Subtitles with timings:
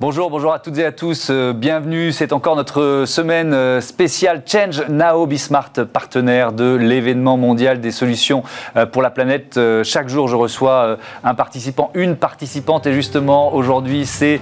[0.00, 1.26] Bonjour, bonjour à toutes et à tous.
[1.28, 2.12] Euh, bienvenue.
[2.12, 8.44] C'est encore notre semaine euh, spéciale Change Now Bismart, partenaire de l'événement mondial des solutions
[8.76, 9.58] euh, pour la planète.
[9.82, 12.86] Chaque jour, je reçois un participant, une participante.
[12.86, 14.40] Et justement, aujourd'hui, c'est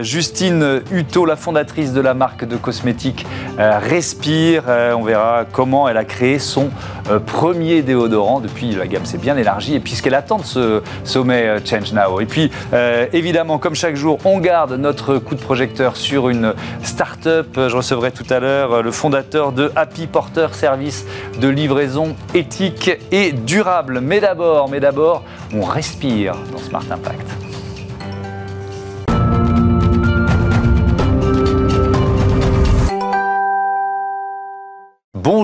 [0.00, 3.24] Justine Hutto, la fondatrice de la marque de cosmétiques
[3.58, 4.64] Respire.
[4.66, 6.70] On verra comment elle a créé son
[7.26, 8.40] premier déodorant.
[8.40, 12.20] Depuis, la gamme s'est bien élargie et puisqu'elle attend de ce sommet Change Now.
[12.20, 12.50] Et puis,
[13.12, 17.46] évidemment, comme chaque jour, on garde notre coup de projecteur sur une start-up.
[17.54, 21.06] Je recevrai tout à l'heure le fondateur de Happy Porter, service
[21.40, 24.00] de livraison éthique et durable.
[24.00, 25.24] Mais d'abord, mais d'abord,
[25.54, 27.45] on respire dans Smart Impact.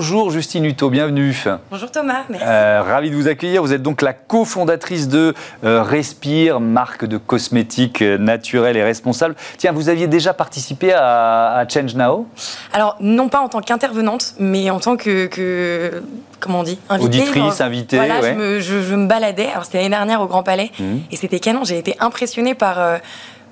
[0.02, 1.32] Bonjour Justine Hutto, bienvenue.
[1.70, 2.44] Bonjour Thomas, merci.
[2.44, 3.62] Euh, ravi de vous accueillir.
[3.62, 9.36] Vous êtes donc la cofondatrice de euh, Respire, marque de cosmétiques euh, naturels et responsables.
[9.58, 12.26] Tiens, vous aviez déjà participé à, Change Now?
[12.72, 16.02] Alors, non pas en tant qu'intervenante, mais en tant que,
[16.40, 17.96] comment on dit invitée, Auditrice, invitée.
[17.96, 18.20] Voilà,
[18.58, 19.50] je, me, baladais.
[19.52, 20.96] Alors, c'était l'année dernière au Grand Palais mmh.
[21.12, 21.62] et c'était canon.
[21.62, 22.98] J'ai été impressionnée par.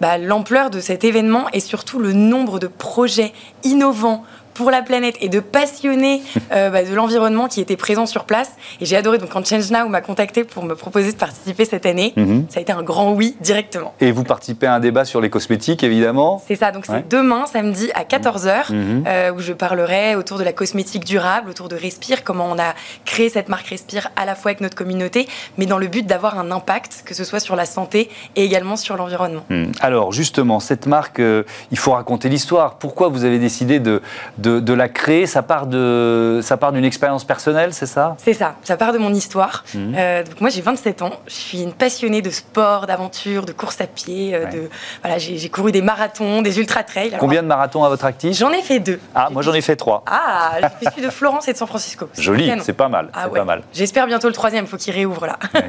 [0.00, 3.34] Bah, l'ampleur de cet événement et surtout le nombre de projets
[3.64, 4.24] innovants,
[4.60, 6.20] pour la planète et de passionnés
[6.52, 8.50] euh, bah, de l'environnement qui étaient présents sur place.
[8.82, 9.16] Et j'ai adoré.
[9.16, 12.44] Donc, quand Change Now m'a contacté pour me proposer de participer cette année, mhm.
[12.50, 13.94] ça a été un grand oui directement.
[14.00, 16.72] Et vous participez à un débat sur les cosmétiques, évidemment C'est ça.
[16.72, 19.04] Donc, c'est demain, samedi, à 14h, mhm.
[19.06, 22.74] euh, où je parlerai autour de la cosmétique durable, autour de Respire, comment on a
[23.06, 26.38] créé cette marque Respire à la fois avec notre communauté, mais dans le but d'avoir
[26.38, 29.44] un impact, que ce soit sur la santé et également sur l'environnement.
[29.48, 29.72] Mhm.
[29.80, 32.74] Alors, justement, cette marque, euh, il faut raconter l'histoire.
[32.74, 34.02] Pourquoi vous avez décidé de
[34.38, 34.49] de,
[34.80, 38.16] la créer, ça part de, ça part d'une expérience personnelle, c'est ça?
[38.18, 39.64] C'est ça, ça part de mon histoire.
[39.74, 39.94] Mhm.
[39.96, 43.80] Euh, donc moi j'ai 27 ans, je suis une passionnée de sport, d'aventure, de course
[43.80, 44.34] à pied.
[44.34, 44.70] Euh, de,
[45.02, 47.16] voilà, j'ai couru des marathons, des ultra trails.
[47.18, 48.36] Combien de marathons à votre actif?
[48.36, 49.00] J'en ai fait deux.
[49.14, 50.02] Ah, moi j'en ai fait trois.
[50.06, 52.08] Ah, je suis de Florence et de San Francisco.
[52.18, 53.10] Joli, c'est pas mal.
[53.12, 53.62] Ah, pas mal.
[53.72, 55.38] J'espère bientôt le troisième, faut qu'il réouvre là.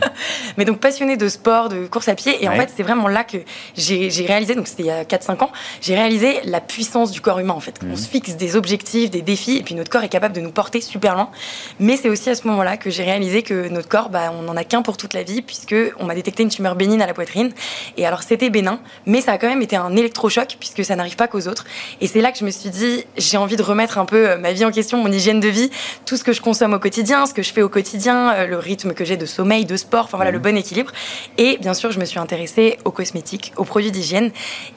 [0.58, 3.24] Mais donc passionnée de sport, de course à pied, et en fait c'est vraiment là
[3.24, 3.38] que
[3.76, 7.40] j'ai réalisé, donc c'était il y a 4-5 ans, j'ai réalisé la puissance du corps
[7.40, 7.80] humain en fait.
[7.84, 7.96] On mhm.
[7.96, 10.82] se fixe des objectifs des défis, et puis notre corps est capable de nous porter
[10.82, 11.30] super loin.
[11.80, 14.56] Mais c'est aussi à ce moment-là que j'ai réalisé que notre corps, bah, on n'en
[14.56, 17.14] a qu'un pour toute la vie, puisque on m'a détecté une tumeur bénigne à la
[17.14, 17.52] poitrine.
[17.98, 21.16] Et alors c'était bénin, mais ça a quand même été un électrochoc, puisque ça n'arrive
[21.16, 21.66] pas qu'aux autres.
[22.00, 24.38] Et c'est là que je me suis dit, j'ai envie de remettre un peu euh,
[24.38, 25.70] ma vie en question, mon hygiène de vie,
[26.06, 28.58] tout ce que je consomme au quotidien, ce que je fais au quotidien, euh, le
[28.58, 30.42] rythme que j'ai de sommeil, de sport, enfin voilà, le mmh.
[30.42, 30.92] bon équilibre.
[31.38, 34.32] Et bien sûr, je me suis intéressée aux cosmétiques, aux produits d'hygiène.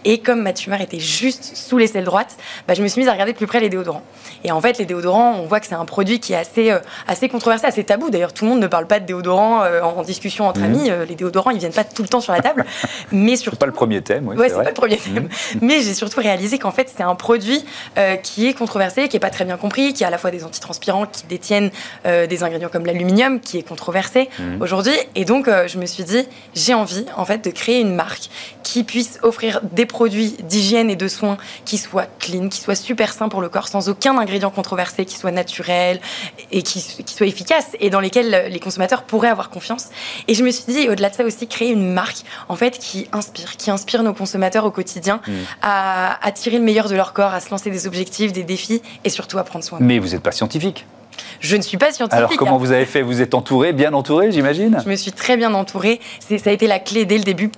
[0.05, 3.13] Et comme ma tumeur était juste sous l'aisselle droite, bah, je me suis mise à
[3.13, 4.03] regarder plus près les déodorants.
[4.45, 6.79] Et en fait, les déodorants, on voit que c'est un produit qui est assez, euh,
[7.07, 8.11] assez controversé, assez tabou.
[8.11, 10.65] D'ailleurs, tout le monde ne parle pas de déodorants euh, en discussion entre mmh.
[10.65, 10.91] amis.
[10.91, 12.65] Euh, les déodorants, ils viennent pas tout le temps sur la table.
[13.13, 13.59] mais surtout.
[13.59, 14.37] pas le premier thème, oui.
[14.37, 15.25] Ouais, c'est pas le premier thème.
[15.25, 15.59] Mmh.
[15.61, 17.65] Mais j'ai surtout réalisé qu'en fait, c'est un produit
[18.23, 20.45] qui est controversé, qui est pas très bien compris, qui a à la fois des
[20.45, 21.71] antitranspirants qui détiennent
[22.05, 24.63] des ingrédients comme l'aluminium, qui est controversé mmh.
[24.63, 24.95] aujourd'hui.
[25.15, 28.29] Et donc, je me suis dit, j'ai envie, en fait, de créer une marque
[28.63, 33.13] qui puisse offrir des produits d'hygiène et de soins qui soient clean, qui soient super
[33.13, 36.01] sains pour le corps, sans aucun ingrédient controversés, qui soient naturels
[36.53, 39.89] et qui, soient efficaces et dans lesquels les consommateurs pourraient avoir confiance.
[40.29, 43.09] Et je me suis dit, au-delà de ça aussi, créer une marque en fait qui
[43.13, 45.33] inspire, qui inspire nos consommateurs au quotidien mmh.
[45.63, 48.83] à, à tirer le meilleur de leur corps, à se lancer des objectifs, des défis
[49.05, 49.79] et surtout à prendre soin.
[49.81, 50.87] Mais vous n'êtes pas scientifique
[51.41, 52.19] je ne suis pas scientifique.
[52.19, 53.03] Alors comment vous avez fait?
[53.03, 54.81] Vous êtes entouré, bien entouré, j'imagine?
[54.85, 56.01] Je me suis très bien entourée.
[56.19, 57.51] Ça a été la clé dès le début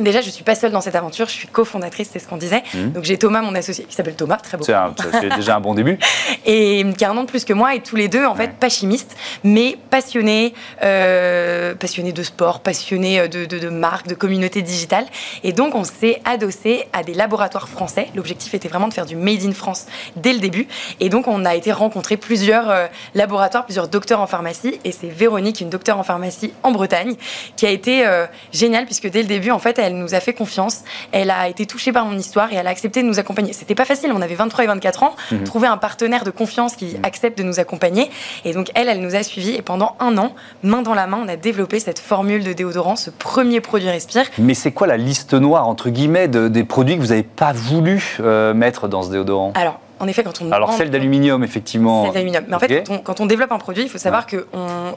[0.00, 2.64] Déjà, je suis pas seule dans cette aventure, je suis cofondatrice, c'est ce qu'on disait.
[2.74, 2.90] Mmh.
[2.90, 4.64] Donc j'ai Thomas, mon associé, qui s'appelle Thomas, très beau.
[4.64, 5.98] C'est déjà un bon début.
[6.46, 8.54] et qui a un an de plus que moi, et tous les deux, en fait,
[8.54, 14.14] pas chimistes, mais passionnés, euh, passionnés de sport, passionnés euh, de, de, de marque, de
[14.14, 15.06] communauté digitale.
[15.44, 18.08] Et donc on s'est adossé à des laboratoires français.
[18.16, 20.66] L'objectif était vraiment de faire du Made in France dès le début.
[20.98, 24.80] Et donc on a été rencontrer plusieurs euh, laboratoires, plusieurs docteurs en pharmacie.
[24.84, 27.14] Et c'est Véronique, une docteure en pharmacie en Bretagne,
[27.56, 28.04] qui a été
[28.52, 30.82] géniale, puisque dès le début, en fait, elle nous a fait confiance.
[31.12, 33.52] Elle a été touchée par mon histoire et elle a accepté de nous accompagner.
[33.52, 35.14] C'était pas facile, on avait 23 et 24 ans.
[35.30, 35.44] Mhm.
[35.44, 37.04] Trouver un partenaire de confiance qui mhm.
[37.04, 38.10] accepte de nous accompagner.
[38.44, 39.54] Et donc, elle, elle nous a suivis.
[39.54, 42.96] Et pendant un an, main dans la main, on a développé cette formule de déodorant,
[42.96, 44.24] ce premier produit Respire.
[44.38, 48.16] Mais c'est quoi la liste noire, entre guillemets, des produits que vous n'avez pas voulu
[48.20, 49.52] euh, mettre dans ce déodorant?
[49.54, 52.04] Alors, en effet, quand on alors celle d'aluminium, effectivement.
[52.04, 52.44] Celle d'aluminium.
[52.48, 54.46] Mais en fait, quand on, développe un produit, il faut savoir que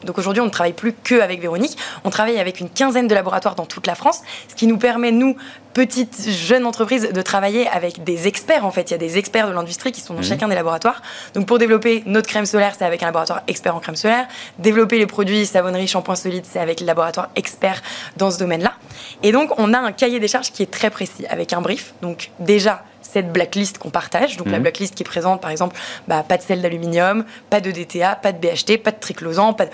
[0.04, 1.78] donc aujourd'hui, on ne travaille plus que avec Véronique.
[2.04, 5.12] On travaille avec une quinzaine de laboratoires dans toute la France, ce qui nous permet
[5.12, 5.36] nous
[5.78, 8.90] petite jeune entreprise de travailler avec des experts en fait.
[8.90, 10.26] Il y a des experts de l'industrie qui sont dans mhm.
[10.26, 11.04] chacun des laboratoires.
[11.36, 14.28] Donc pour développer notre crème solaire, c'est avec un laboratoire expert en crème solaire.
[14.58, 17.84] Développer les produits savonnerie, shampoing solide, c'est avec le laboratoire expert
[18.18, 18.74] dans ce domaine-là.
[19.22, 21.94] Et donc on a un cahier des charges qui est très précis avec un brief.
[22.02, 24.38] Donc déjà cette blacklist qu'on partage.
[24.38, 24.64] Donc la mhm.
[24.64, 25.76] blacklist qui présente par exemple
[26.08, 29.66] bah, pas de sel d'aluminium, pas de DTA, pas de BHT, pas de triclosan, pas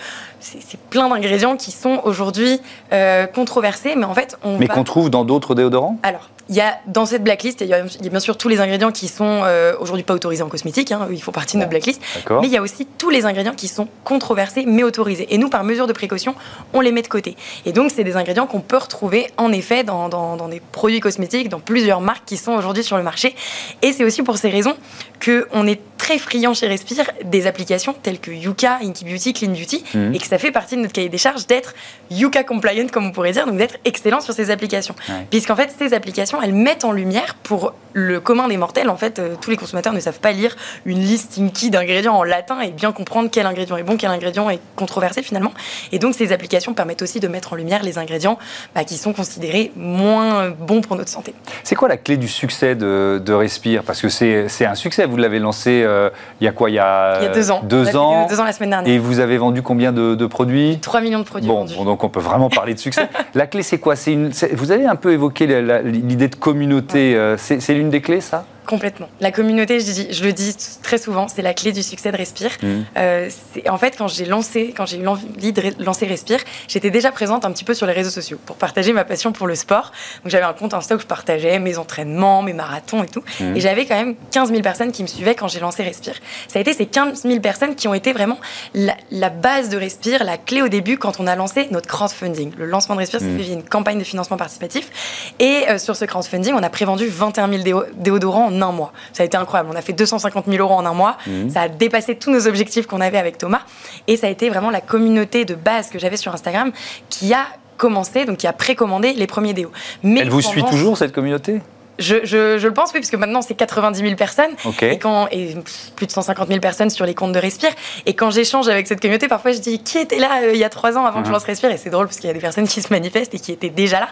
[0.43, 2.59] c'est plein d'ingrédients qui sont aujourd'hui
[2.91, 5.97] euh, controversés, mais en fait on mais qu'on trouve dans d'autres déodorants?
[6.03, 8.91] Alors il y a dans cette blacklist, il y a, bien sûr tous les ingrédients
[8.91, 12.01] qui sont euh, aujourd'hui pas autorisés en cosmétique, hein, ils font partie de notre blacklist,
[12.29, 15.33] mais il y a aussi tous les ingrédients qui sont controversés mais autorisés.
[15.33, 16.35] Et nous, par mesure de précaution,
[16.73, 17.37] on les met de côté.
[17.65, 20.99] Et donc, c'est des ingrédients qu'on peut retrouver en effet dans, dans, dans, des produits
[20.99, 23.35] cosmétiques, dans plusieurs marques qui sont aujourd'hui sur le marché.
[23.81, 24.75] Et c'est aussi pour ces raisons
[25.23, 29.83] qu'on est très friand chez Respire des applications telles que Yuka, Inky Beauty, Clean Beauty,
[30.13, 31.75] et que ça fait partie de notre cahier des charges d'être
[32.09, 34.95] Yuka compliant, comme on pourrait dire, donc d'être excellent sur ces applications.
[35.29, 39.19] Puisqu'en fait, ces applications, elles mettent en lumière pour le commun des mortels, en fait,
[39.19, 42.71] euh, tous les consommateurs ne savent pas lire une liste Inky d'ingrédients en latin et
[42.71, 45.51] bien comprendre quel ingrédient est bon, quel ingrédient est controversé finalement.
[45.91, 48.39] Et donc, ces applications permettent aussi de mettre en lumière les ingrédients
[48.73, 51.35] bah, qui sont considérés moins bons pour notre santé.
[51.63, 53.83] C'est quoi la clé du succès de, de Respire?
[53.83, 56.09] Parce que c'est un succès, vous l'avez lancé euh,
[56.41, 56.71] il y a quoi?
[56.71, 57.61] Il y a, il y a deux ans.
[57.63, 58.25] Deux ans.
[58.27, 58.91] Deux ans la semaine dernière.
[58.91, 62.09] Et vous avez vendu combien de, produits 3 millions de produits bon, Bon, donc on
[62.09, 63.09] peut vraiment parler de succès.
[63.35, 63.95] la clé, c'est quoi?
[64.07, 65.47] Une, Vous avez un peu évoqué
[65.83, 67.15] l'idée de communauté.
[67.15, 68.45] Euh, c'est l'une des clés, ça?
[68.65, 69.09] Complètement.
[69.19, 72.17] La communauté, je, dis, je, le dis très souvent, c'est la clé du succès de
[72.17, 72.51] Respire.
[72.61, 72.67] Mmh.
[72.97, 73.29] Euh,
[73.67, 77.43] en fait, quand j'ai lancé, quand j'ai eu l'envie de lancer Respire, j'étais déjà présente
[77.43, 79.91] un petit peu sur les réseaux sociaux pour partager ma passion pour le sport.
[80.23, 83.23] Donc j'avais un compte Insta où je partageais mes entraînements, mes marathons et tout.
[83.39, 83.57] Mmh.
[83.57, 86.15] Et j'avais quand même 15 000 personnes qui me suivaient quand j'ai lancé Respire.
[86.47, 88.39] Ça a été ces 15 000 personnes qui ont été vraiment
[88.73, 92.53] la, base de Respire, la clé au début quand on a lancé notre crowdfunding.
[92.57, 93.37] Le lancement de Respire, mmh.
[93.39, 95.33] c'est une campagne de financement participatif.
[95.39, 98.93] Et euh, sur ce crowdfunding, on a prévendu 21 000 déodorants un mois.
[99.13, 99.69] Ça a été incroyable.
[99.71, 101.17] On a fait 250 000 euros en un mois.
[101.27, 101.49] Mhm.
[101.49, 103.61] Ça a dépassé tous nos objectifs qu'on avait avec Thomas.
[104.07, 106.71] Et ça a été vraiment la communauté de base que j'avais sur Instagram
[107.09, 107.45] qui a
[107.77, 109.71] commencé, donc qui a précommandé les premiers déos.
[110.03, 111.61] Mais Elle vous suit toujours, cette communauté?
[111.99, 114.51] Je, le pense, oui, parce que maintenant c'est 90 000 personnes
[114.81, 115.55] et, quand, et
[115.95, 117.71] plus de 150 000 personnes sur les comptes de Respire.
[118.05, 120.63] Et quand j'échange avec cette communauté, parfois je dis qui était là euh, il y
[120.63, 121.33] a trois ans avant que je uh-huh.
[121.33, 121.71] lance Respire?
[121.71, 123.69] Et c'est drôle parce qu'il y a des personnes qui se manifestent et qui étaient
[123.69, 124.07] déjà là.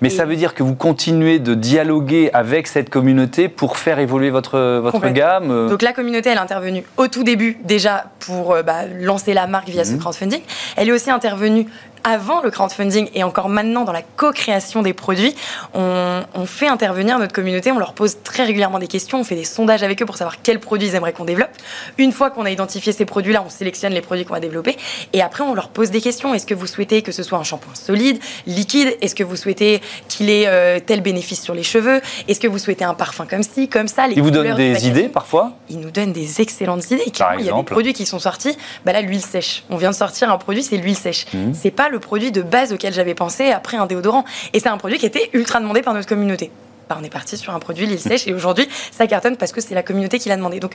[0.00, 4.30] Mais ça veut dire que vous continuez de dialoguer avec cette communauté pour faire évoluer
[4.30, 5.68] votre, votre gamme euh?
[5.68, 9.46] Donc la communauté, elle est intervenue au tout début déjà pour euh, bah, lancer la
[9.46, 9.98] marque via ce mhm.
[10.00, 10.40] crowdfunding.
[10.76, 11.66] Elle est aussi intervenue
[12.04, 15.34] avant le crowdfunding et encore maintenant dans la co-création des produits,
[15.72, 19.44] on, fait intervenir notre communauté, on leur pose très régulièrement des questions, on fait des
[19.44, 21.50] sondages avec eux pour savoir quels produits ils aimeraient qu'on développe.
[21.96, 24.76] Une fois qu'on a identifié ces produits-là, on sélectionne les produits qu'on va développer
[25.14, 26.34] et après on leur pose des questions.
[26.34, 28.96] Est-ce que vous souhaitez que ce soit un shampoing solide, liquide?
[29.00, 32.02] Est-ce que vous souhaitez qu'il ait euh, tel bénéfice sur les cheveux?
[32.28, 34.06] Est-ce que vous souhaitez un parfum comme ci, comme ça?
[34.08, 35.52] Ils vous donnent des idées parfois?
[35.70, 37.04] Ils nous donnent des excellentes idées.
[37.38, 38.56] il y a des produits qui sont sortis.
[38.84, 39.64] Bah là, l'huile sèche.
[39.70, 41.26] On vient de sortir un produit, c'est l'huile sèche.
[41.32, 41.52] Mmh.
[41.54, 44.24] C'est pas le produit de base auquel j'avais pensé après un déodorant.
[44.52, 46.50] Et c'est un produit qui était ultra demandé par notre communauté.
[46.88, 49.62] Bah, on est parti sur un produit l'île sèche et aujourd'hui ça cartonne parce que
[49.62, 50.60] c'est la communauté qui l'a demandé.
[50.60, 50.72] Donc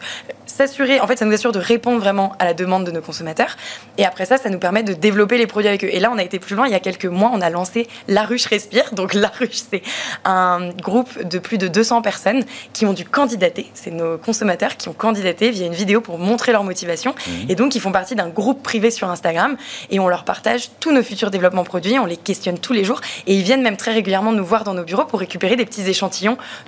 [0.67, 3.55] s'assurer, en fait ça nous assure de répondre vraiment à la demande de nos consommateurs
[3.97, 5.89] et après ça ça nous permet de développer les produits avec eux.
[5.91, 7.87] Et là on a été plus loin, il y a quelques mois on a lancé
[8.07, 8.93] La Ruche Respire.
[8.93, 9.81] Donc La Ruche c'est
[10.25, 13.69] un groupe de plus de 200 personnes qui ont dû candidater.
[13.73, 17.31] C'est nos consommateurs qui ont candidaté via une vidéo pour montrer leur motivation mmh.
[17.49, 19.55] et donc ils font partie d'un groupe privé sur Instagram
[19.89, 22.99] et on leur partage tous nos futurs développements produits, on les questionne tous les jours
[23.27, 25.87] et ils viennent même très régulièrement nous voir dans nos bureaux pour récupérer des petits
[25.87, 26.09] échanges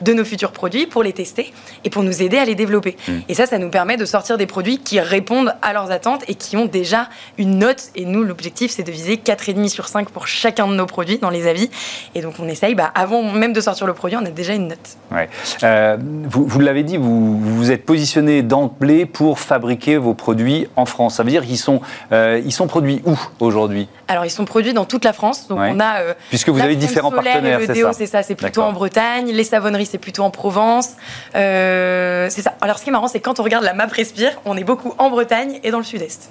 [0.02, 2.98] de nos futurs produits pour les tester et pour nous aider à les développer.
[3.08, 3.12] Mm.
[3.30, 6.36] Et ça, ça nous permet de sortir des produits qui répondent à leurs attentes et
[6.36, 7.90] qui ont déjà une note.
[7.96, 11.32] Et nous, l'objectif, c'est de viser 4,5 sur 5 pour chacun de nos produits dans
[11.32, 11.70] les avis.
[12.14, 14.68] Et donc, on essaye, bah, avant même de sortir le produit, on a déjà une
[14.68, 14.98] note.
[15.12, 15.30] Ouais.
[15.64, 20.86] Euh, vous, vous l'avez dit, vous vous êtes positionné d'emblée pour fabriquer vos produits en
[20.86, 21.16] France.
[21.16, 23.88] Ça veut dire qu'ils sont, euh, sont produits où aujourd'hui?
[24.12, 25.48] Alors, ils sont produits dans toute la France.
[25.48, 26.02] Donc, on a.
[26.02, 29.32] Euh, Puisque vous avez différents partenaires, c'est ça C'est ça, c'est plutôt en Bretagne.
[29.32, 30.90] Les savonneries, c'est plutôt en Provence.
[31.34, 32.56] Euh, c'est ça.
[32.60, 34.94] Alors, ce qui est marrant, c'est quand on regarde la map Respire, on est beaucoup
[34.98, 36.30] en Bretagne et dans le sud-est.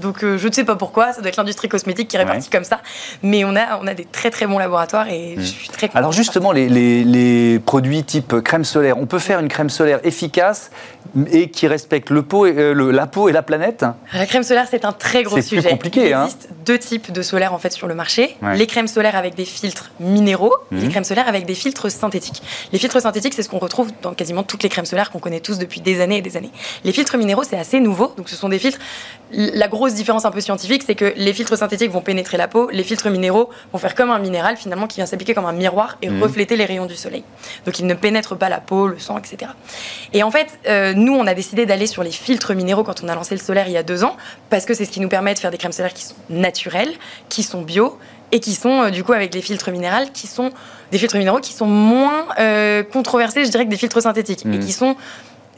[0.00, 2.64] Donc je ne sais pas pourquoi, ça doit être l'industrie cosmétique qui est répartie comme
[2.64, 2.80] ça.
[3.22, 5.40] Mais on a, on a des très très bons laboratoires et hmm.
[5.40, 9.40] je suis très Alors justement, les, les, les, produits type crème solaire, on peut faire
[9.40, 10.70] une crème solaire efficace
[11.30, 13.84] et qui respecte le pot et, la peau et la planète?
[14.12, 15.62] La crème solaire, c'est un très gros sujet.
[15.62, 16.08] C'est compliqué.
[16.08, 16.24] Il hein.
[16.24, 18.36] existe deux types de solaire en fait sur le marché.
[18.54, 20.90] Les crèmes solaires avec des filtres minéraux et les mhm.
[20.90, 22.42] crèmes solaires avec des filtres synthétiques.
[22.72, 25.40] Les filtres synthétiques, c'est ce qu'on retrouve dans quasiment toutes les crèmes solaires qu'on connaît
[25.40, 26.50] tous depuis des années et des années.
[26.84, 28.12] Les filtres minéraux, c'est assez nouveau.
[28.16, 28.78] Donc ce sont des filtres.
[29.32, 32.68] La grosse différence un peu scientifique, c'est que les filtres synthétiques vont pénétrer la peau,
[32.70, 35.98] les filtres minéraux vont faire comme un minéral finalement qui vient s'appliquer comme un miroir
[36.02, 36.22] et mhm.
[36.22, 37.24] refléter les rayons du soleil.
[37.66, 39.52] Donc ils ne pénètrent pas la peau, le sang, etc.
[40.12, 43.08] Et en fait, euh, nous, on a décidé d'aller sur les filtres minéraux quand on
[43.08, 44.16] a lancé le solaire il y a deux ans,
[44.50, 46.92] parce que c'est ce qui nous permet de faire des crèmes solaires qui sont naturelles,
[47.28, 47.98] qui sont bio
[48.32, 50.50] et qui sont euh, du coup avec les filtres minéraux qui sont
[50.90, 54.48] des filtres minéraux qui sont moins euh, controversés je dirais que des filtres synthétiques et
[54.48, 54.60] mmh.
[54.60, 54.96] qui sont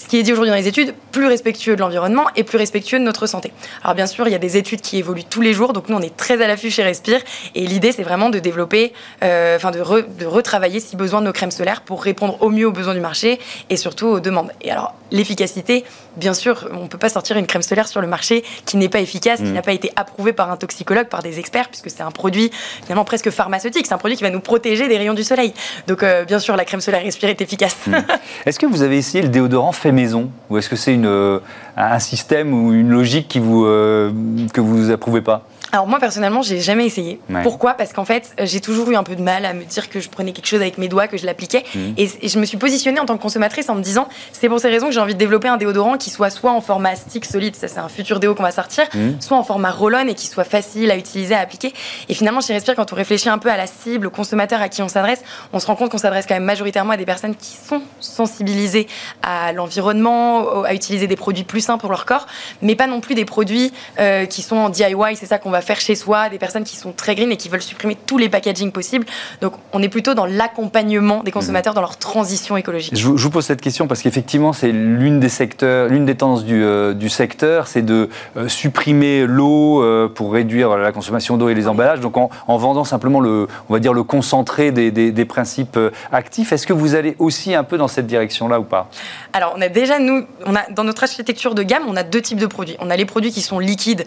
[0.01, 2.99] ce qui est dit aujourd'hui dans les études, plus respectueux de l'environnement et plus respectueux
[2.99, 3.53] de notre santé.
[3.85, 5.97] Alors bien sûr, il y a des études qui évoluent tous les jours, donc nous
[5.97, 7.21] on est très à l'affût chez Respire,
[7.55, 11.51] et l'idée c'est vraiment de développer, euh, enfin de, de, retravailler si besoin nos crèmes
[11.51, 13.39] solaires pour répondre au mieux aux besoins du marché
[13.69, 14.51] et surtout aux demandes.
[14.63, 15.85] Et alors l'efficacité,
[16.17, 18.89] bien sûr, on ne peut pas sortir une crème solaire sur le marché qui n'est
[18.89, 19.53] pas efficace, qui mm.
[19.53, 22.51] n'a pas été approuvée par un toxicologue, par des experts, puisque c'est un produit
[22.83, 25.53] finalement presque pharmaceutique, c'est un produit qui va nous protéger des rayons du soleil.
[25.89, 27.77] Donc euh, bien sûr, la crème solaire Respire est efficace.
[27.87, 27.97] Mm.
[28.47, 31.39] Est-ce que vous avez essayé le déodorant fait maison Ou est-ce que c'est euh,
[31.77, 34.11] un système ou une logique qui vous, euh,
[34.53, 35.47] que vous approuvez pas?
[35.73, 37.21] Alors moi personnellement, j'ai jamais essayé.
[37.43, 37.75] Pourquoi?
[37.75, 40.09] Parce qu'en fait, j'ai toujours eu un peu de mal à me dire que je
[40.09, 41.95] prenais quelque chose avec mes doigts, que je l'appliquais, mhm.
[41.97, 44.69] et, je me suis positionnée en tant que consommatrice en me disant, c'est pour ces
[44.69, 47.57] raisons que j'ai envie de développer un déodorant qui soit soit en format stick solide,
[47.57, 49.21] ça c'est un futur déo qu'on va sortir, mhm.
[49.21, 51.73] soit en format roll-on et qui soit facile à utiliser, à appliquer.
[52.09, 54.69] Et finalement, chez Respire, quand on réfléchit un peu à la cible, au consommateur à
[54.69, 55.23] qui on s'adresse,
[55.53, 58.87] on se rend compte qu'on s'adresse quand même majoritairement à des personnes qui sont sensibilisées
[59.23, 62.27] à l'environnement, à utiliser des produits plus sains pour leur corps,
[62.63, 65.17] mais pas non plus des produits euh, qui sont en DIY.
[65.17, 67.49] C'est ça qu'on va faire chez soi, des personnes qui sont très green et qui
[67.49, 69.07] veulent supprimer tous les packaging possibles.
[69.41, 72.97] Donc on est plutôt dans l'accompagnement des consommateurs dans leur transition écologique.
[72.97, 76.63] Je vous, pose cette question parce qu'effectivement c'est l'une des secteurs, l'une des tendances du,
[76.63, 81.69] euh, secteur, c'est de euh, supprimer l'eau euh, pour réduire la consommation d'eau et les
[81.69, 82.01] emballages.
[82.01, 85.79] Donc en, vendant simplement le, on va dire le concentré des, des principes
[86.13, 86.53] actifs.
[86.53, 88.91] Est-ce que vous allez aussi un peu dans cette direction-là ou pas?
[89.33, 92.21] Alors on a déjà nous, on a dans notre architecture de gamme, on a deux
[92.21, 92.77] types de produits.
[92.81, 94.05] On a les produits qui sont liquides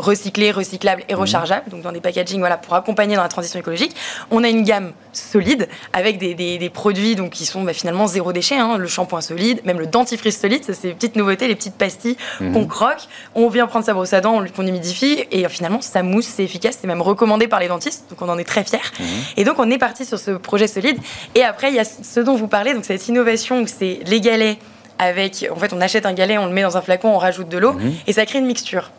[0.00, 1.20] recyclés, recyclables et mhm.
[1.20, 3.94] rechargeables, donc dans des packaging voilà, pour accompagner dans la transition écologique.
[4.30, 8.32] On a une gamme solide avec des, des, produits donc, qui sont bah, finalement zéro
[8.32, 11.54] déchet, hein, le shampoing solide, même le dentifrice solide, ça c'est les petites nouveautés, les
[11.54, 12.52] petites pastilles mhm.
[12.52, 13.08] qu'on croque.
[13.34, 16.78] On vient prendre sa brosse à dents, qu'on humidifie et finalement ça mousse, c'est efficace,
[16.80, 18.78] c'est même recommandé par les dentistes, donc on en est très fiers.
[18.98, 19.06] Mhm.
[19.36, 20.98] Et donc on est parti sur ce projet solide.
[21.34, 24.20] Et après il y a ce dont vous parlez, donc cette innovation où c'est les
[24.20, 24.58] galets
[25.00, 27.48] avec, en fait, on achète un galet, on le met dans un flacon, on rajoute
[27.48, 27.74] de l'eau,
[28.06, 28.90] et ça crée une mixture.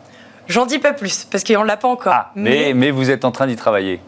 [0.48, 2.12] J'en dis pas plus, parce qu'on ne l'a pas encore.
[2.14, 4.00] Ah, mais, mais vous êtes en train d'y travailler.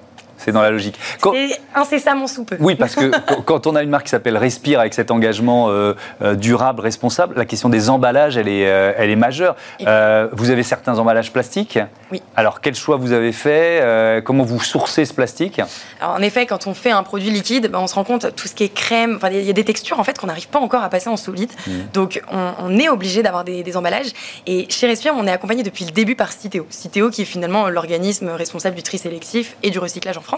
[0.45, 0.99] C'est dans la logique.
[1.23, 2.57] C'est incessamment sous peu.
[2.61, 3.11] Oui, parce que
[3.47, 7.35] quand on a une marque qui s'appelle Respire avec cet engagement euh, euh, durable, responsable,
[7.37, 9.57] la question des emballages, elle est, euh, elle est majeure.
[9.81, 11.79] vous avez certains emballages plastiques.
[12.13, 12.21] Oui.
[12.37, 15.61] Alors, quel choix vous avez fait Comment vous sourcez ce plastique?
[16.01, 18.49] Alors, en effet, quand on fait un produit liquide, ben, on se rend compte tout
[18.49, 19.19] ce qui est crème.
[19.31, 21.51] Il y a des textures en fait qu'on n'arrive pas encore à passer en solide.
[21.67, 21.71] Mmh.
[21.95, 24.13] Donc, on, est obligé d'avoir des, des, emballages.
[24.47, 26.67] Et chez Respire, on est accompagné depuis le début par Citeo.
[26.69, 30.34] Citeo, qui est finalement l'organisme responsable du tri sélectif et du recyclage en France.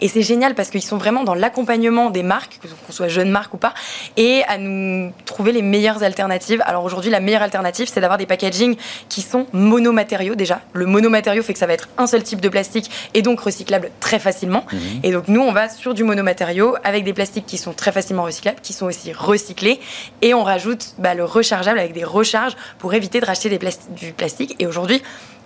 [0.00, 3.54] Et c'est génial parce qu'ils sont vraiment dans l'accompagnement des marques, qu'on soit jeune marque
[3.54, 3.74] ou pas,
[4.16, 6.62] et à nous trouver les meilleures alternatives.
[6.66, 8.76] Alors aujourd'hui, la meilleure alternative, c'est d'avoir des packaging
[9.08, 10.60] qui sont monomatériaux déjà.
[10.72, 13.90] Le monomatériau fait que ça va être un seul type de plastique et donc recyclable
[14.00, 14.64] très facilement.
[14.72, 14.80] Mhm.
[15.02, 18.24] Et donc nous, on va sur du monomatériau avec des plastiques qui sont très facilement
[18.24, 19.80] recyclables, qui sont aussi recyclés,
[20.22, 23.58] et on rajoute bah, le rechargeable avec des recharges pour éviter de racheter des
[23.90, 24.54] du plastique.
[24.58, 25.02] Et aujourd'hui,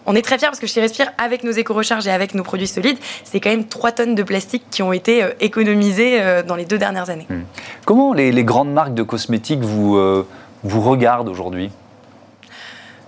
[0.07, 2.67] on est très fiers parce que chez Respire, avec nos éco-recharges et avec nos produits
[2.67, 6.57] solides, c'est quand même 3 tonnes de plastique qui ont été euh, économisées euh, dans
[6.57, 7.27] les deux dernières années.
[7.29, 7.43] Hmm.
[7.85, 10.27] Comment les, grandes marques de cosmétiques vous, euh,
[10.63, 11.71] vous regardent aujourd'hui?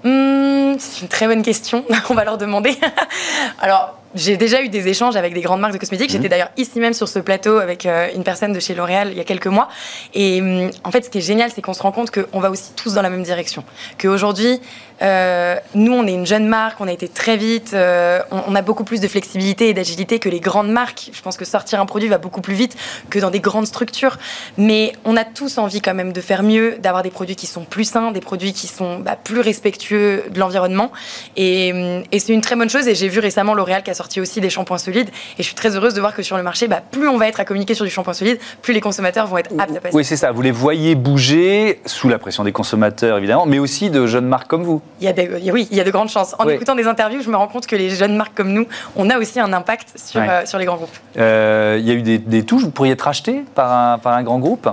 [0.05, 1.85] Hmm, C'est une très bonne question.
[2.11, 2.77] On va leur demander.
[3.61, 6.11] Alors, j'ai déjà eu des échanges avec des grandes marques de cosmétiques.
[6.11, 6.31] J'étais hmm.
[6.31, 9.25] d'ailleurs ici même sur ce plateau avec une personne de chez L'Oréal il y a
[9.25, 9.69] quelques mois.
[10.15, 12.73] Et en fait, ce qui est génial, c'est qu'on se rend compte qu'on va aussi
[12.77, 13.65] tous dans la même direction.
[14.01, 14.61] Qu'aujourd'hui,
[15.03, 18.63] euh, nous, on est une jeune marque, on a été très vite, euh, on, a
[18.63, 21.11] beaucoup plus de flexibilité et d'agilité que les grandes marques.
[21.13, 22.77] Je pense que sortir un produit va beaucoup plus vite
[23.11, 24.19] que dans des grandes structures.
[24.59, 27.65] Mais on a tous envie quand même de faire mieux, d'avoir des produits qui sont
[27.65, 30.93] plus sains, des produits qui sont bah, plus respectueux de l'environnement.
[31.37, 32.87] Et, et c'est une très bonne chose.
[32.87, 35.11] Et j'ai vu récemment L'Oréal qui a sorti sorti aussi des shampoings solides.
[35.39, 37.29] Et je suis très heureuse de voir que sur le marché, bah, plus on va
[37.29, 39.97] être à communiquer sur du shampoing solide, plus les consommateurs vont être aptes à passer.
[39.97, 40.33] Oui, c'est ça.
[40.33, 44.49] Vous les voyez bouger sous la pression des consommateurs, évidemment, mais aussi de jeunes marques
[44.49, 44.83] comme vous.
[45.01, 46.35] Il y a des, oui, il y a de grandes chances.
[46.39, 48.67] En écoutant des interviews, je me rends compte que les jeunes marques comme nous,
[48.97, 50.97] on a aussi un impact sur, euh, sur les grands groupes.
[51.17, 54.15] Euh, il y a eu des, des touches, vous pourriez être acheté par un, par
[54.15, 54.69] un grand groupe?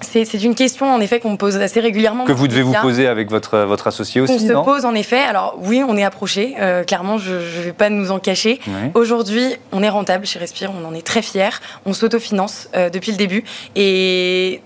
[0.00, 2.24] C'est une question en effet qu'on me pose assez régulièrement.
[2.24, 4.32] Que vous devez vous poser avec votre, votre associé aussi.
[4.32, 5.18] On se pose en effet.
[5.18, 6.54] Alors oui, on est approché.
[6.60, 8.60] Euh, clairement, je ne vais pas nous en cacher.
[8.94, 10.70] Aujourd'hui, on est rentable chez Respire.
[10.80, 11.60] On en est très fiers.
[11.86, 13.44] On s'autofinance euh, depuis le début.
[13.76, 14.62] Et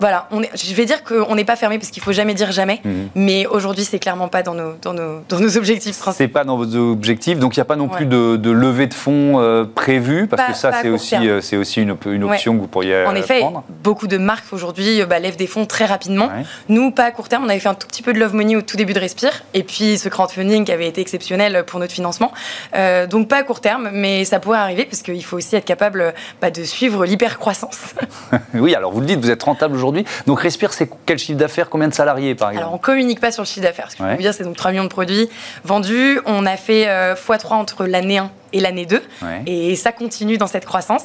[0.00, 2.80] voilà, on je vais dire qu'on n'est pas fermé parce qu'il faut jamais dire jamais,
[2.84, 3.08] mhm.
[3.14, 6.24] mais aujourd'hui c'est clairement pas dans nos, dans nos, dans nos objectifs principaux.
[6.24, 8.86] C'est pas dans vos objectifs, donc il n'y a pas non plus de, de, levée
[8.86, 12.54] de fonds euh, prévue, parce que ça c'est aussi, euh, c'est aussi une, une option
[12.54, 13.42] que vous pourriez En effet,
[13.82, 16.30] beaucoup de marques aujourd'hui bah, lèvent des fonds très rapidement.
[16.68, 18.56] Nous, pas à court terme, on avait fait un tout petit peu de love money
[18.56, 21.92] au tout début de Respire, et puis ce crowdfunding qui avait été exceptionnel pour notre
[21.92, 22.32] financement.
[22.74, 25.64] Euh, donc pas à court terme, mais ça pourrait arriver parce qu'il faut aussi être
[25.64, 27.94] capable bah, de suivre l'hyper-croissance.
[28.54, 29.91] oui, alors vous le dites, vous êtes rentable aujourd'hui
[30.26, 31.70] donc Respire, c'est quel chiffre d'affaires?
[31.70, 33.90] Combien de salariés par exemple Alors on communique pas sur le chiffre d'affaires.
[33.90, 35.28] Ce que je peux dire, c'est donc 3 millions de produits
[35.64, 36.20] vendus.
[36.26, 39.02] On a fait x3 euh, entre l'année 1 et l'année 2.
[39.46, 41.04] Et ça continue dans cette croissance.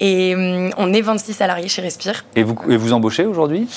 [0.00, 2.24] Et hum, on est 26 salariés chez Respire.
[2.34, 3.68] Et vous, et vous embauchez aujourd'hui?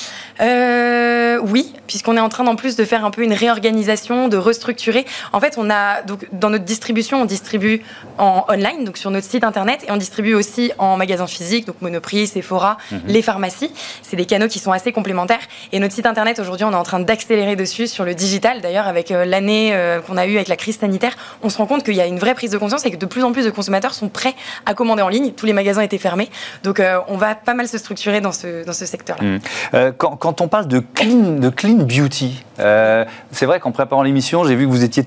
[0.41, 4.37] Euh, Oui, puisqu'on est en train en plus de faire un peu une réorganisation, de
[4.37, 5.05] restructurer.
[5.33, 7.81] En fait, on a donc dans notre distribution, on distribue
[8.17, 11.81] en online, donc sur notre site internet, et on distribue aussi en magasin physique, donc
[11.81, 13.01] Monoprix, Sephora, mhm.
[13.07, 13.71] les pharmacies.
[14.01, 15.39] C'est des canaux qui sont assez complémentaires.
[15.71, 18.61] Et notre site internet aujourd'hui, on est en train d'accélérer dessus sur le digital.
[18.61, 21.65] D'ailleurs, avec euh, l'année euh, qu'on a eue avec la crise sanitaire, on se rend
[21.65, 23.45] compte qu'il y a une vraie prise de conscience et que de plus en plus
[23.45, 24.35] de consommateurs sont prêts
[24.65, 25.31] à commander en ligne.
[25.31, 26.29] Tous les magasins étaient fermés.
[26.63, 29.23] Donc, euh, on va pas mal se structurer dans ce, dans ce secteur-là.
[29.23, 29.39] Mmh.
[29.73, 34.03] Euh, quand, quand, on parle de clean, de clean beauty, euh, c'est vrai qu'en préparant
[34.03, 35.03] l'émission, j'ai vu que vous étiez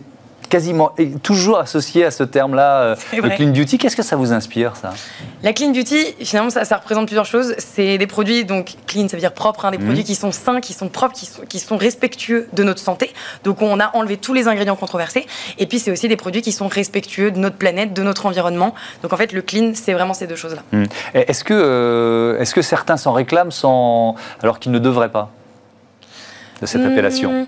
[0.53, 0.93] quasiment
[1.23, 3.79] toujours associé à ce terme-là, euh, le clean beauty.
[3.79, 4.93] Qu'est-ce que ça vous inspire, ça?
[5.43, 7.55] La clean beauty, finalement, ça, ça représente plusieurs choses.
[7.57, 9.87] C'est des produits, donc clean, ça veut dire propre, hein, des mhm.
[9.87, 13.15] produits qui sont sains, qui sont propres, qui sont, qui sont, respectueux de notre santé.
[13.45, 15.27] Donc, on a enlevé tous les ingrédients controversés.
[15.59, 18.75] Et puis, c'est aussi des produits qui sont respectueux de notre planète, de notre environnement.
[19.03, 20.63] Donc, en fait, le clean, c'est vraiment ces deux choses-là.
[20.73, 20.87] Mhm.
[21.15, 24.17] Est-ce que, euh, est-ce que certains s'en réclament sans...
[24.43, 25.31] alors qu'ils ne devraient pas
[26.61, 27.47] de cette hmm, appellation?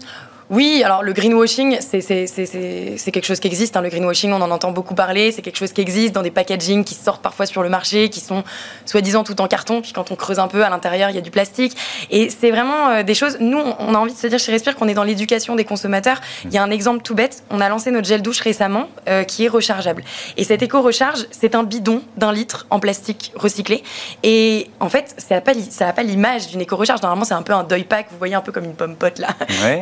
[0.51, 3.77] Oui, alors le greenwashing, c'est quelque chose qui existe.
[3.77, 3.81] Hein.
[3.81, 5.33] Le greenwashing, on en entend beaucoup parler.
[5.33, 8.21] C'est quelque chose qui existe dans des packaging qui sortent parfois sur le marché, qui
[8.21, 8.45] sont
[8.85, 9.81] soi-disant tout en carton.
[9.81, 11.77] Puis quand on creuse un peu à l'intérieur, il y a du plastique.
[12.11, 13.39] Et c'est vraiment euh, des choses.
[13.41, 16.21] Nous, on a envie de se dire chez Respire qu'on est dans l'éducation des consommateurs.
[16.45, 17.43] Il y a un exemple tout bête.
[17.51, 20.05] On a lancé notre gel douche récemment euh, qui est rechargeable.
[20.37, 23.83] Et cet éco-recharge, c'est un bidon d'un litre en plastique recyclé.
[24.23, 27.01] Et en fait, ça n'a pas l'image d'une éco-recharge.
[27.01, 28.09] Normalement, c'est un peu un deuil pack.
[28.11, 29.29] Vous voyez un peu comme une pomme pote là.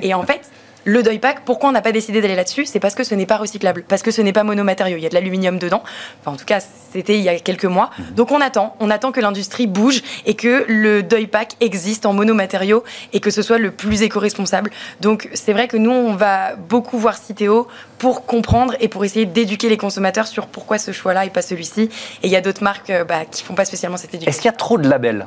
[0.02, 0.51] Et en fait,
[0.84, 2.66] le deuil pack, pourquoi on n'a pas décidé d'aller là-dessus?
[2.66, 4.96] C'est parce que ce n'est pas recyclable, parce que ce n'est pas monomatériau.
[4.96, 5.82] Il y a de l'aluminium dedans.
[6.20, 6.60] Enfin, en tout cas,
[6.92, 7.90] c'était il y a quelques mois.
[7.98, 8.14] Mhm.
[8.14, 12.12] Donc on attend, on attend que l'industrie bouge et que le deuil pack existe en
[12.12, 14.70] monomatériaux et que ce soit le plus éco-responsable.
[15.00, 17.68] Donc c'est vrai que nous, on va beaucoup voir Citeo
[17.98, 21.82] pour comprendre et pour essayer d'éduquer les consommateurs sur pourquoi ce choix-là et pas celui-ci.
[21.82, 24.28] Et il y a d'autres marques euh, bah, qui font pas spécialement cette éducation.
[24.28, 25.26] Est-ce qu'il y a trop de labels?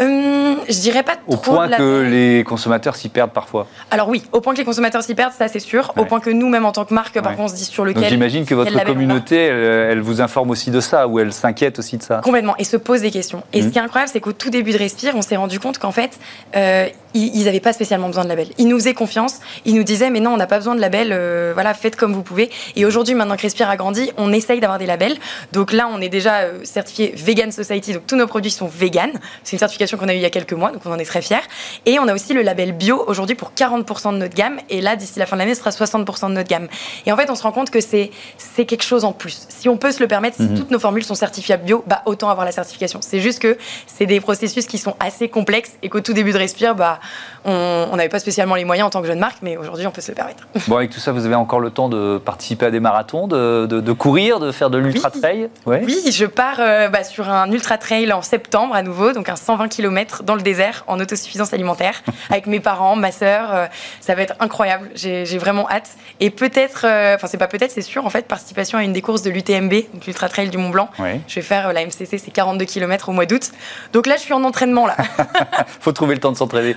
[0.00, 3.66] Euh, je dirais pas Au point que les consommateurs s'y perdent parfois.
[3.90, 5.92] Alors oui, au point que les consommateurs s'y perdent, ça c'est sûr.
[5.96, 8.08] Au point que nous, même en tant que marque, parfois on se dit sur lequel.
[8.08, 12.02] J'imagine que votre communauté, elle, vous informe aussi de ça, ou elle s'inquiète aussi de
[12.02, 12.20] ça.
[12.22, 13.42] Complètement, et se pose des questions.
[13.52, 13.70] Et ce mmh.
[13.70, 16.18] qui est incroyable, c'est qu'au tout début de Respire, on s'est rendu compte qu'en fait,
[16.56, 18.48] euh, ils n'avaient pas spécialement besoin de label.
[18.58, 21.10] Ils nous faisaient confiance, ils nous disaient mais non, on n'a pas besoin de label,
[21.12, 22.50] euh, voilà, faites comme vous pouvez.
[22.76, 25.16] Et aujourd'hui, maintenant que Respire a grandi, on essaye d'avoir des labels.
[25.52, 29.10] Donc là, on est déjà certifié Vegan Society, donc tous nos produits sont vegan.
[29.42, 31.04] C'est une certification qu'on a eu il y a quelques mois donc on en est
[31.04, 31.40] très fiers.
[31.86, 34.96] Et on a aussi le label bio aujourd'hui pour 40% de notre gamme, et là,
[34.96, 36.68] d'ici la fin de l'année, ce sera 60% de notre gamme.
[37.06, 38.10] Et en fait, on se rend compte que c'est
[38.56, 39.46] quelque chose en plus.
[39.48, 40.58] Si on peut se le permettre, si mhm.
[40.58, 43.00] toutes nos formules sont certifiables bio, bah, autant avoir la certification.
[43.02, 46.38] C'est juste que c'est des processus qui sont assez complexes et qu'au tout début de
[46.38, 47.00] Respire, bah,
[47.44, 50.00] on n'avait pas spécialement les moyens en tant que jeune marque, mais aujourd'hui, on peut
[50.00, 50.46] se le permettre.
[50.68, 53.66] Bon, avec tout ça, vous avez encore le temps de participer à des marathons, de,
[53.66, 55.78] de, courir, de faire de l'ultra-trail oui.
[55.84, 56.12] oui.
[56.12, 60.22] je pars euh, bah, sur un ultra-trail en septembre à nouveau, donc un 120 km
[60.22, 63.54] dans le désert en autosuffisance alimentaire avec mes parents, ma sœur.
[63.54, 63.66] Euh,
[64.00, 64.90] ça va être incroyable.
[64.94, 65.90] J'ai vraiment hâte.
[66.20, 69.02] Et peut-être, euh, enfin, c'est pas peut-être, c'est sûr, en fait, participation à une des
[69.02, 70.90] courses de l'UTMB, donc l'Ultra Trail du Mont Blanc.
[71.26, 73.50] Je vais faire la MCC, c'est 42 km au mois d'août.
[73.92, 74.96] Donc là, je suis en entraînement, là.
[75.80, 76.74] Faut trouver le temps de s'entraîner.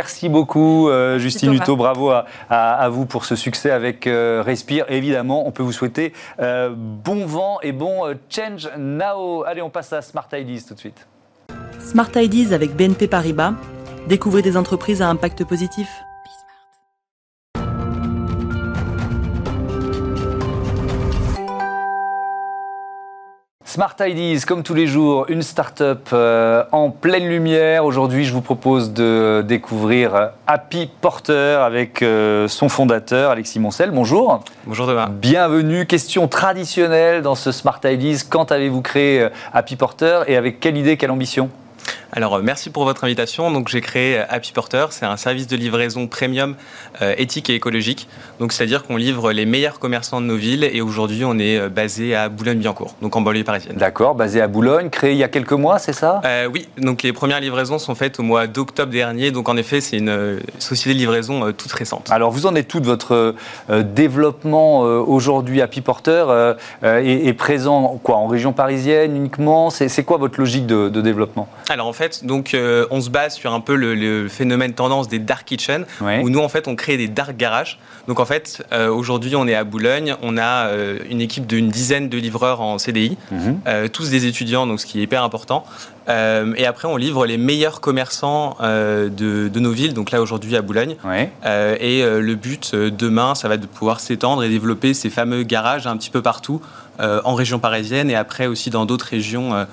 [0.00, 1.76] Merci beaucoup, euh, Justine Hutto.
[1.76, 2.10] Bravo
[2.48, 4.86] à, vous pour ce succès avec Respire.
[4.88, 9.44] évidemment, on peut vous souhaiter bon vent et bon change now.
[9.44, 11.06] Allez, on passe à Smart Ideas tout de suite.
[11.78, 13.52] Smart Ideas avec BNP Paribas.
[14.08, 15.86] Découvrez des entreprises à impact positif.
[23.72, 27.84] Smart Ideas, comme tous les jours, une start-up euh, en pleine lumière.
[27.84, 33.92] Aujourd'hui, je vous propose de découvrir Happy Porter avec euh, son fondateur, Alexis Moncel.
[33.92, 34.42] Bonjour.
[34.66, 35.08] Bonjour Thomas.
[35.08, 35.86] Bienvenue.
[35.86, 38.24] Question traditionnelle dans ce Smart Ideas.
[38.28, 41.48] Quand avez-vous créé euh, Happy Porter et avec quelle idée, quelle ambition?
[42.12, 43.50] Alors, euh, merci pour votre invitation.
[43.50, 44.86] Donc, j'ai créé euh, Happy Porter.
[44.90, 46.56] C'est un service de livraison premium
[47.02, 48.08] euh, éthique et écologique.
[48.40, 50.64] Donc, c'est-à-dire qu'on livre les meilleurs commerçants de nos villes.
[50.64, 53.76] Et aujourd'hui, on est basé à Boulogne-Billancourt, donc en banlieue parisienne.
[53.76, 56.20] D'accord, basé à Boulogne, créé il y a quelques mois, c'est ça?
[56.52, 56.68] Oui.
[56.78, 59.30] Donc, les premières livraisons sont faites au mois d'octobre dernier.
[59.30, 62.08] Donc, en effet, c'est une société de livraison toute récente.
[62.10, 63.34] Alors, vous en êtes tout de votre
[63.68, 69.70] développement aujourd'hui Happy Porter est, présent quoi en région parisienne uniquement?
[69.70, 71.48] C'est quoi votre logique de, de développement?
[71.68, 75.18] Alors, en fait, donc euh, on se base sur un peu le, phénomène tendance des
[75.18, 77.78] dark kitchen, où nous en fait on crée des dark garages.
[78.08, 81.68] Donc en fait, euh, aujourd'hui on est à Boulogne, on a euh, une équipe d'une
[81.68, 83.88] dizaine de livreurs en CDI, mhm.
[83.92, 85.64] tous des étudiants, donc ce qui est hyper important.
[86.08, 90.96] et après on livre les meilleurs commerçants de, nos villes, donc là aujourd'hui à Boulogne.
[91.44, 95.96] et le but demain, ça va de pouvoir s'étendre et développer ces fameux garages un
[95.96, 96.60] petit peu partout
[96.98, 99.66] en région parisienne et après aussi dans d'autres régions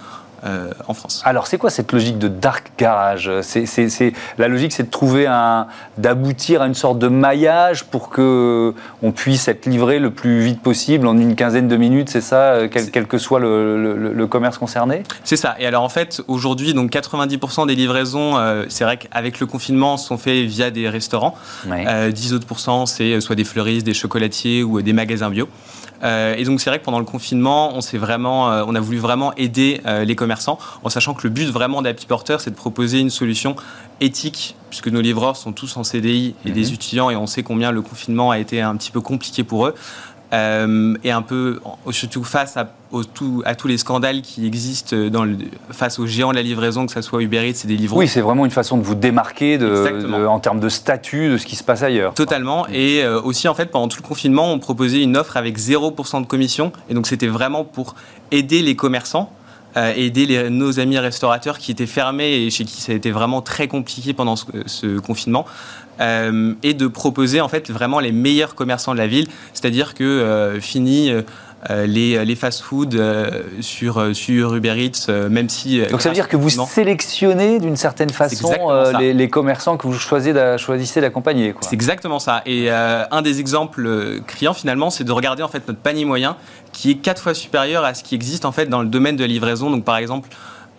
[0.46, 1.22] euh, en France.
[1.26, 3.32] Alors, c'est quoi cette logique de dark garage?
[3.42, 8.74] C'est, La logique, c'est de trouver un, d'aboutir à une sorte de maillage pour que
[9.02, 12.54] on puisse être livré le plus vite possible en une quinzaine de minutes, c'est ça,
[12.54, 15.04] euh, quel, que soit le, commerce concerné?
[15.24, 15.56] C'est ça.
[15.60, 19.98] Et alors, en fait, aujourd'hui, donc 90% des livraisons, euh, c'est vrai qu'avec le confinement,
[19.98, 21.36] sont faits via des restaurants.
[21.66, 22.48] 10 autres
[22.86, 25.48] c'est soit des fleuristes, des chocolatiers ou des magasins bio.
[26.04, 28.80] Euh, et donc c'est vrai que pendant le confinement, on s'est vraiment, euh, on a
[28.80, 32.52] voulu vraiment aider euh, les commerçants, en sachant que le but vraiment d'Happy Porter, c'est
[32.52, 33.56] de proposer une solution
[34.02, 36.74] éthique, puisque nos livreurs sont tous en CDI et des mhm.
[36.74, 39.76] étudiants, et on sait combien le confinement a été un petit peu compliqué pour eux.
[40.34, 41.60] Euh, et un peu,
[41.92, 42.70] surtout face à,
[43.46, 45.38] à, tous les scandales qui existent dans le,
[45.72, 47.96] face aux géants de la livraison, que ce soit Uber Eats et des livres.
[47.96, 51.46] Oui, c'est vraiment une façon de vous démarquer de, en termes de statut de ce
[51.46, 52.14] qui se passe ailleurs.
[52.14, 52.68] Totalement.
[52.68, 56.22] Et euh, aussi, en fait, pendant tout le confinement, on proposait une offre avec 0%
[56.22, 56.72] de commission.
[56.90, 57.96] Et donc, c'était vraiment pour
[58.32, 59.32] aider les commerçants.
[59.78, 63.44] Euh, aider nos amis restaurateurs qui étaient fermés et chez qui ça a été vraiment
[63.44, 65.46] très compliqué pendant ce, confinement
[66.00, 69.28] euh, et de proposer en fait vraiment les meilleurs commerçants de la ville.
[69.54, 71.12] C'est-à-dire que euh, fini
[71.70, 73.02] les, les fast-food
[73.62, 75.82] sur, sur Uber Eats, même si...
[75.88, 78.54] Donc ça veut dire que vous sélectionnez d'une certaine façon
[79.00, 81.54] les, les, commerçants que vous choisissez d'accompagner.
[81.62, 82.42] C'est exactement ça.
[82.46, 86.38] Et un des exemples criants finalement, c'est de regarder en fait notre panier moyen
[86.72, 89.22] qui est quatre fois supérieur à ce qui existe en fait dans le domaine de
[89.22, 89.70] la livraison.
[89.70, 90.30] Donc par exemple,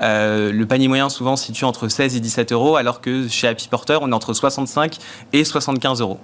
[0.02, 3.48] euh, le panier moyen souvent se situe entre 16 et 17 euros, alors que chez
[3.48, 4.96] Happy Porter, on est entre 65
[5.32, 6.18] et 75 euros.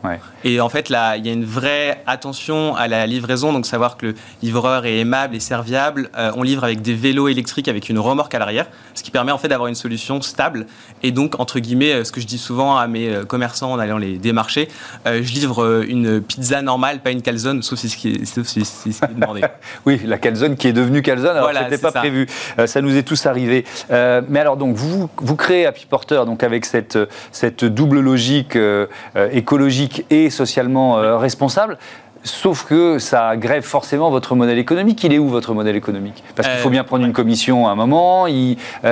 [0.45, 3.97] Et en fait, là, il y a une vraie attention à la livraison, donc savoir
[3.97, 6.11] que le livreur est aimable et serviable.
[6.17, 9.33] Euh, on livre avec des vélos électriques avec une remorque à l'arrière, ce qui permet
[9.33, 10.67] en fait d'avoir une solution stable.
[11.03, 13.99] Et donc, entre guillemets, euh, ce que je dis souvent à mes commerçants en allant
[13.99, 14.69] les démarcher,
[15.07, 19.43] je livre une pizza normale, pas une calzone, sauf si c'est ce qui est demandé.
[19.87, 22.27] oui, la calzone qui est devenue calzone, alors voilà, que pas prévu.
[22.67, 23.64] ça nous est tous arrivé.
[23.91, 26.99] Euh, mais alors, donc, vous, vous créez Happy Porter donc, avec cette,
[27.33, 31.79] cette double logique euh, euh, écologique et socialement responsable.
[32.27, 35.05] Sauf que ça grève forcément votre modèle économique.
[35.05, 36.25] Il est où votre modèle économique?
[36.35, 38.27] Parce qu'il faut bien prendre une commission à un moment.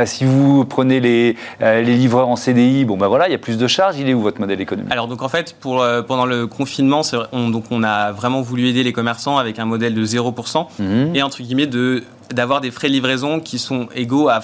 [0.04, 3.56] si vous prenez les, les, livreurs en CDI, bon ben voilà, il y a plus
[3.56, 3.96] de charges.
[3.98, 4.92] Il est où votre modèle économique?
[4.92, 7.00] Alors donc en fait, pour, pendant le confinement,
[7.32, 11.16] on, donc on a vraiment voulu aider les commerçants avec un modèle de 0% mhm.
[11.16, 14.40] et entre guillemets de d'avoir des frais de livraison qui sont égaux à,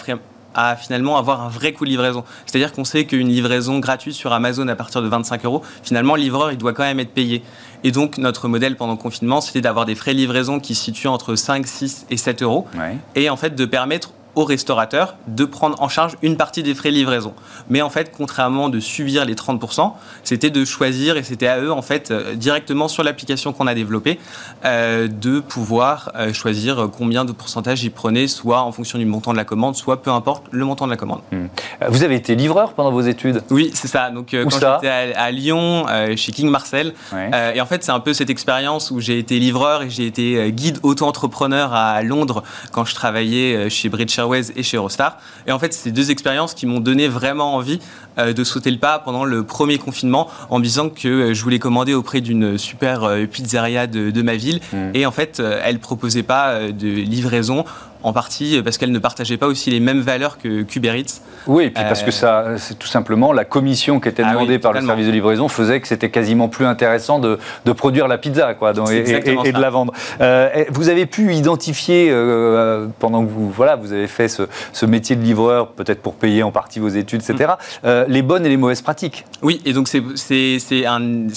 [0.55, 2.25] à finalement avoir un vrai coût de livraison.
[2.47, 6.23] C'est-à-dire qu'on sait qu'une livraison gratuite sur Amazon à partir de 25 euros, finalement, le
[6.23, 7.43] livreur, il doit quand même être payé.
[7.85, 10.85] Et donc, notre modèle pendant le confinement, c'était d'avoir des frais de livraison qui se
[10.85, 12.67] situent entre 5, 6 et 7 euros.
[13.15, 16.91] Et en fait, de permettre aux restaurateurs de prendre en charge une partie des frais
[16.91, 17.35] de livraison.
[17.69, 19.93] Mais en fait, contrairement de subir les 30%,
[20.25, 23.75] c'était de choisir, et c'était à eux, en fait, euh, directement sur l'application qu'on a
[23.75, 24.19] développée,
[24.65, 29.33] euh, de pouvoir euh, choisir combien de pourcentage ils prenaient, soit en fonction du montant
[29.33, 31.21] de la commande, soit peu importe le montant de la commande.
[31.33, 31.47] Hmm.
[31.89, 33.43] Vous avez été livreur pendant vos études?
[33.51, 34.11] Oui, c'est ça.
[34.11, 35.87] Donc, quand j'étais à, Lyon,
[36.17, 39.83] chez King Marcel, et en fait, c'est un peu cette expérience où j'ai été livreur
[39.83, 44.18] et j'ai été guide auto-entrepreneur à Londres quand je travaillais chez Bridge
[44.57, 45.19] et chez Eurostar.
[45.47, 47.81] Et en fait, c'est deux expériences qui m'ont donné vraiment envie
[48.19, 51.43] euh, de sauter le pas pendant le premier confinement en me disant que euh, je
[51.43, 54.61] voulais commander auprès d'une super euh, pizzeria de, ma ville.
[54.73, 54.77] Mmh.
[54.95, 57.65] Et en fait, elle proposait pas de livraison
[58.03, 61.21] en partie parce qu'elle ne partageait pas aussi les mêmes valeurs que Kubernetes.
[61.47, 64.59] Oui, et puis parce que ça, c'est tout simplement la commission qui était ah demandée
[64.59, 68.19] par le service de livraison faisait que c'était quasiment plus intéressant de, de, produire la
[68.19, 69.93] pizza quoi, et, de la vendre.
[70.21, 74.87] Euh, vous avez pu identifier euh, pendant que vous, voilà, vous avez fait ce, ce
[74.87, 77.87] métier de livreur, peut-être pour payer en partie vos études, etc., mm.
[77.87, 79.25] euh, les bonnes et les mauvaises pratiques.
[79.43, 80.03] Oui, et donc c'est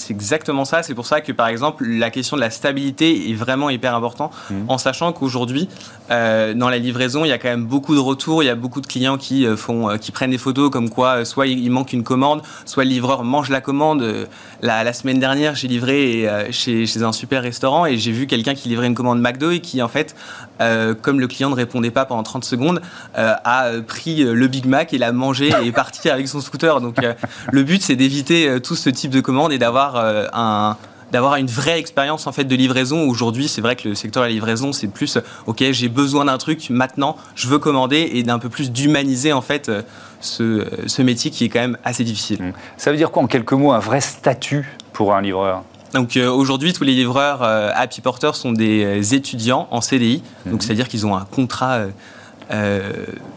[0.10, 0.84] exactement ça.
[0.84, 4.32] C'est pour ça que, par exemple, la question de la stabilité est vraiment hyper important,
[4.50, 4.56] mm.
[4.68, 5.70] en sachant qu'aujourd'hui,
[6.56, 8.82] dans la livraison, il y a quand même beaucoup de retours, il y a beaucoup
[8.82, 12.42] de clients qui, font, qui prennent des photos comme quoi soit il manque une commande,
[12.66, 14.28] soit le livreur mange la commande.
[14.62, 18.88] La, semaine dernière, j'ai livré chez, un super restaurant et j'ai vu quelqu'un qui livrait
[18.88, 20.16] une commande McDo et qui, en fait,
[21.02, 22.82] comme le client ne répondait pas pendant 30 secondes,
[23.16, 26.82] a pris le Big Mac et l'a mangé et est parti avec son scooter.
[26.82, 27.14] Donc euh,
[27.52, 30.78] le but c'est d'éviter euh, tout ce type de commande et d'avoir euh, un
[31.12, 33.08] d'avoir une vraie expérience en fait de livraison.
[33.08, 36.38] Aujourd'hui, c'est vrai que le secteur de la livraison, c'est plus OK, j'ai besoin d'un
[36.38, 39.72] truc maintenant, je veux commander et d'un peu plus d'humaniser en fait
[40.20, 42.42] ce, ce, métier qui est quand même assez difficile.
[42.42, 42.54] Mmh.
[42.78, 45.64] Ça veut dire quoi en quelques mots un vrai statut pour un livreur?
[45.94, 50.62] Donc aujourd'hui, tous les livreurs Happy Porter sont des étudiants en CDI, donc mmh.
[50.62, 51.90] c'est-à-dire qu'ils ont un contrat euh,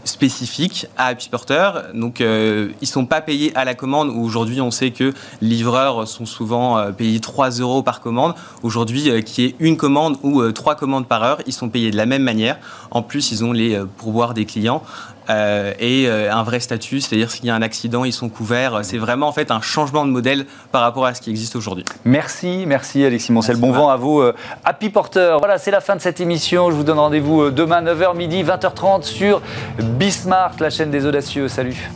[0.05, 1.71] spécifiques à Happy Porter.
[1.95, 4.11] Donc, euh, ils ne sont pas payés à la commande.
[4.11, 8.35] Aujourd'hui, on sait que livreurs sont souvent euh, payés 3 euros par commande.
[8.63, 12.07] Aujourd'hui, qui est une commande ou trois commandes par heure, ils sont payés de la
[12.07, 12.59] même manière.
[12.91, 14.83] En plus, ils ont les pourboires des clients.
[15.31, 18.81] Euh, et euh, un vrai statut, c'est-à-dire s'il y a un accident, ils sont couverts.
[18.83, 21.85] C'est vraiment en fait un changement de modèle par rapport à ce qui existe aujourd'hui.
[22.05, 23.57] Merci, merci Alexis Moncel.
[23.57, 24.35] Bon vent à vous, euh,
[24.65, 25.37] Happy Porter.
[25.39, 26.71] Voilà, c'est la fin de cette émission.
[26.71, 29.41] Je vous donne rendez-vous demain 9h midi, 20h30 sur
[29.79, 31.49] Bismart, la chaîne des audacieux.
[31.49, 31.91] Salut.